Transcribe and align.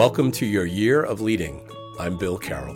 Welcome 0.00 0.32
to 0.32 0.46
your 0.46 0.64
year 0.64 1.02
of 1.02 1.20
leading. 1.20 1.60
I'm 1.98 2.16
Bill 2.16 2.38
Carroll. 2.38 2.74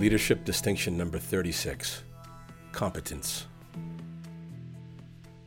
Leadership 0.00 0.44
distinction 0.44 0.98
number 0.98 1.16
36 1.16 2.02
Competence. 2.72 3.46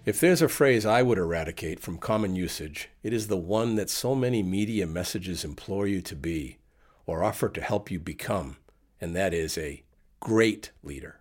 If 0.06 0.22
there's 0.22 0.42
a 0.42 0.48
phrase 0.48 0.86
I 0.86 1.02
would 1.02 1.18
eradicate 1.18 1.82
from 1.82 1.98
common 1.98 2.38
usage, 2.38 2.88
it 3.04 3.12
is 3.12 3.28
the 3.28 3.36
one 3.36 3.76
that 3.76 3.90
so 3.90 4.16
many 4.16 4.42
media 4.42 4.88
messages 4.88 5.44
implore 5.44 5.86
you 5.86 6.02
to 6.04 6.16
be 6.16 6.60
or 7.06 7.22
offer 7.22 7.50
to 7.50 7.60
help 7.60 7.92
you 7.92 8.00
become, 8.00 8.56
and 9.02 9.14
that 9.14 9.34
is 9.34 9.58
a 9.58 9.84
great 10.22 10.72
leader. 10.84 11.20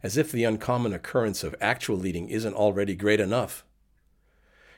As 0.00 0.16
if 0.16 0.30
the 0.30 0.44
uncommon 0.44 0.92
occurrence 0.92 1.42
of 1.42 1.56
actual 1.60 1.96
leading 1.96 2.28
isn't 2.28 2.54
already 2.54 2.94
great 2.94 3.18
enough. 3.18 3.64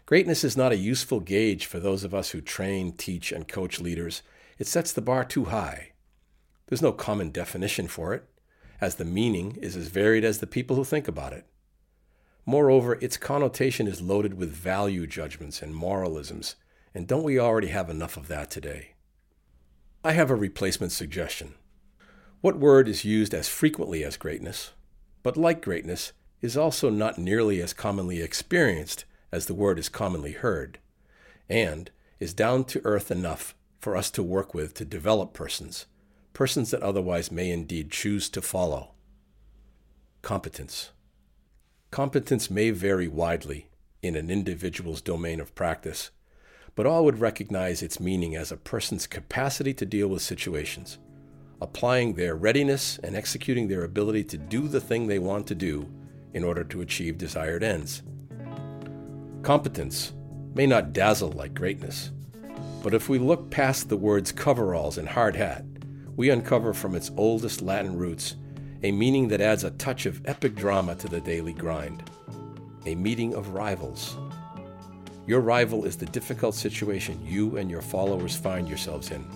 Greatness 0.07 0.45
is 0.45 0.57
not 0.57 0.73
a 0.73 0.77
useful 0.77 1.19
gauge 1.19 1.65
for 1.65 1.81
those 1.81 2.05
of 2.05 2.15
us 2.15 2.31
who 2.31 2.41
train, 2.43 2.93
teach, 2.93 3.33
and 3.33 3.49
coach 3.49 3.81
leaders. 3.81 4.23
It 4.59 4.67
sets 4.67 4.93
the 4.93 5.01
bar 5.01 5.25
too 5.25 5.47
high. 5.47 5.93
There's 6.67 6.83
no 6.83 6.93
common 6.93 7.31
definition 7.31 7.89
for 7.89 8.13
it, 8.13 8.29
as 8.83 8.97
the 8.97 9.07
meaning 9.07 9.57
is 9.63 9.77
as 9.77 9.89
varied 9.89 10.25
as 10.25 10.41
the 10.41 10.47
people 10.47 10.77
who 10.77 10.85
think 10.85 11.09
about 11.09 11.33
it. 11.33 11.47
Moreover, 12.45 12.99
its 13.01 13.17
connotation 13.17 13.87
is 13.87 14.03
loaded 14.03 14.35
with 14.35 14.53
value 14.53 15.07
judgments 15.07 15.63
and 15.63 15.75
moralisms, 15.75 16.57
and 16.95 17.07
don't 17.07 17.23
we 17.23 17.39
already 17.39 17.69
have 17.69 17.89
enough 17.89 18.19
of 18.19 18.29
that 18.29 18.51
today? 18.51 18.91
I 20.05 20.13
have 20.13 20.31
a 20.31 20.37
replacement 20.37 20.93
suggestion. 20.93 21.55
What 22.43 22.59
word 22.59 22.89
is 22.89 23.07
used 23.07 23.33
as 23.33 23.49
frequently 23.49 24.05
as 24.05 24.19
greatness, 24.19 24.73
but 25.23 25.39
like 25.39 25.63
greatness, 25.63 26.13
is 26.43 26.59
also 26.59 26.91
not 26.91 27.17
nearly 27.17 27.63
as 27.63 27.73
commonly 27.73 28.21
experienced 28.21 29.07
as 29.35 29.47
the 29.47 29.55
word 29.55 29.81
is 29.81 29.89
commonly 29.89 30.31
heard, 30.31 30.79
and 31.49 31.91
is 32.21 32.33
down 32.33 32.63
to 32.63 32.81
earth 32.85 33.11
enough 33.11 33.57
for 33.81 33.97
us 33.97 34.09
to 34.09 34.23
work 34.23 34.55
with 34.55 34.75
to 34.75 34.85
develop 34.85 35.33
persons, 35.33 35.87
persons 36.33 36.71
that 36.71 36.85
otherwise 36.85 37.33
may 37.33 37.51
indeed 37.51 37.91
choose 37.91 38.29
to 38.29 38.41
follow. 38.41 38.93
Competence. 40.23 40.93
Competence 41.91 42.49
may 42.49 42.71
vary 42.71 43.09
widely 43.09 43.67
in 44.03 44.15
an 44.15 44.31
individual's 44.31 45.03
domain 45.03 45.41
of 45.41 45.55
practice, 45.57 46.13
but 46.77 46.87
all 46.87 47.05
would 47.05 47.19
recognize 47.19 47.83
its 47.83 47.99
meaning 47.99 48.37
as 48.37 48.53
a 48.53 48.57
person's 48.57 49.09
capacity 49.09 49.75
to 49.75 49.85
deal 49.85 50.07
with 50.07 50.23
situations, 50.23 50.99
applying 51.61 52.15
their 52.15 52.37
readiness 52.37 52.99
and 53.03 53.17
executing 53.17 53.67
their 53.67 53.83
ability 53.83 54.23
to 54.23 54.39
do 54.39 54.69
the 54.69 54.81
thing 54.81 55.09
they 55.09 55.19
want 55.19 55.49
to 55.49 55.57
do 55.57 55.91
in 56.33 56.45
order 56.45 56.63
to 56.63 56.83
achieve 56.83 57.19
desired 57.19 57.65
ends. 57.65 58.05
Competence 59.45 60.15
may 60.55 60.67
not 60.67 60.95
dazzle 60.95 61.31
like 61.33 61.53
greatness, 61.53 62.13
but 62.83 62.95
if 62.95 63.11
we 63.11 63.19
look 63.19 63.51
past 63.51 63.91
the 63.91 63.97
words 63.97 64.33
coveralls 64.33 64.97
and 64.97 65.07
hard 65.07 65.37
hat, 65.37 65.67
we 66.17 66.31
uncover 66.31 66.73
from 66.73 66.95
its 66.95 67.11
oldest 67.19 67.61
Latin 67.61 67.95
roots 67.95 68.37
a 68.83 68.91
meaning 68.91 69.29
that 69.29 69.43
adds 69.43 69.63
a 69.63 69.71
touch 69.73 70.07
of 70.07 70.23
epic 70.25 70.55
drama 70.55 70.95
to 70.95 71.09
the 71.09 71.21
daily 71.21 71.53
grind. 71.53 72.03
A 72.87 72.95
meeting 72.95 73.35
of 73.35 73.51
rivals. 73.51 74.17
Your 75.27 75.41
rival 75.43 75.85
is 75.85 75.99
the 75.99 76.07
difficult 76.07 76.55
situation 76.55 77.21
you 77.23 77.59
and 77.59 77.71
your 77.71 77.83
followers 77.83 78.35
find 78.35 78.67
yourselves 78.67 79.11
in, 79.11 79.27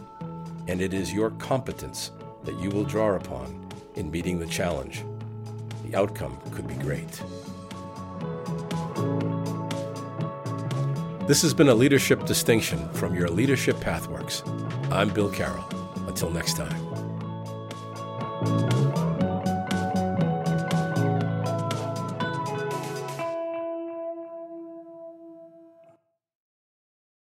and 0.68 0.80
it 0.80 0.94
is 0.94 1.12
your 1.12 1.32
competence 1.32 2.12
that 2.44 2.58
you 2.58 2.70
will 2.70 2.84
draw 2.84 3.14
upon 3.14 3.68
in 3.96 4.10
meeting 4.10 4.38
the 4.38 4.46
challenge. 4.46 5.04
The 5.84 5.98
outcome 5.98 6.38
could 6.52 6.66
be 6.66 6.76
great. 6.76 7.22
This 11.28 11.42
has 11.42 11.52
been 11.52 11.68
a 11.68 11.74
leadership 11.74 12.24
distinction 12.24 12.88
from 12.94 13.14
your 13.14 13.28
Leadership 13.28 13.76
Pathworks. 13.76 14.40
I'm 14.90 15.10
Bill 15.10 15.30
Carroll. 15.30 15.62
Until 16.06 16.30
next 16.30 16.56
time. 16.56 16.87